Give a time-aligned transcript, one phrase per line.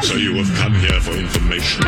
[0.00, 1.84] So you have come here for information.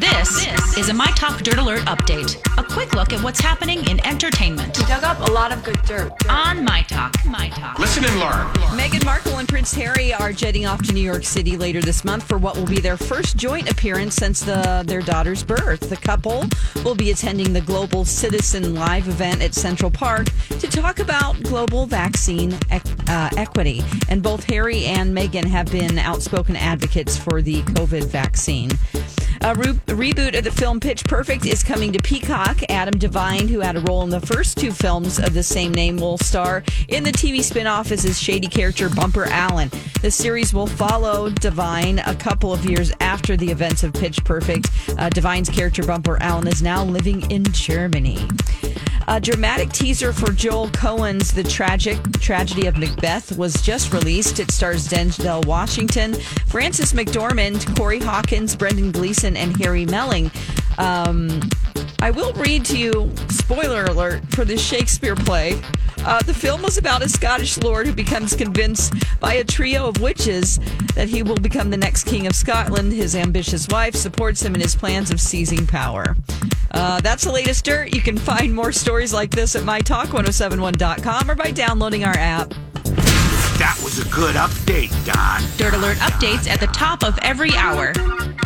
[0.00, 0.46] This
[0.76, 2.36] is a My Talk Dirt Alert update.
[2.58, 5.80] A quick look at what's happening in entertainment We dug up a lot of good
[5.82, 6.10] dirt.
[6.28, 7.14] on My Talk.
[7.26, 7.78] My Talk.
[7.78, 8.46] Listen and learn.
[8.78, 12.24] Meghan Markle and Prince Harry are jetting off to New York City later this month
[12.24, 15.88] for what will be their first joint appearance since the, their daughter's birth.
[15.88, 16.44] The couple
[16.84, 20.26] will be attending the Global Citizen Live event at Central Park
[20.60, 23.82] to talk about global vaccine ec- uh, equity.
[24.08, 28.70] And both Harry and Meghan have been outspoken advocates for the COVID vaccine.
[29.42, 32.58] A re- reboot of the film Pitch Perfect is coming to Peacock.
[32.68, 35.96] Adam Devine, who had a role in the first two films of the same name,
[35.96, 39.70] will star in the TV spinoff as his shady character Bumper Allen.
[40.02, 44.70] The series will follow Devine a couple of years after the events of Pitch Perfect.
[44.98, 48.18] Uh, Devine's character Bumper Allen is now living in Germany.
[49.10, 54.38] A dramatic teaser for Joel Coen's The Tragic Tragedy of Macbeth was just released.
[54.38, 56.12] It stars Denzel Washington,
[56.46, 60.30] Frances McDormand, Corey Hawkins, Brendan Gleeson, and Harry Melling.
[60.76, 61.40] Um,
[62.00, 65.58] I will read to you, spoiler alert, for this Shakespeare play.
[66.08, 70.00] Uh, the film was about a Scottish lord who becomes convinced by a trio of
[70.00, 70.58] witches
[70.94, 72.90] that he will become the next king of Scotland.
[72.94, 76.16] His ambitious wife supports him in his plans of seizing power.
[76.70, 77.94] Uh, that's the latest dirt.
[77.94, 82.54] You can find more stories like this at mytalk1071.com or by downloading our app.
[83.58, 85.42] That was a good update, Don.
[85.58, 87.92] Dirt Alert updates at the top of every hour.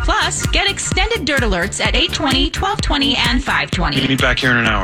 [0.03, 4.01] Plus, get extended Dirt Alerts at 820, 1220, and 520.
[4.01, 4.81] Meet me back here in an hour.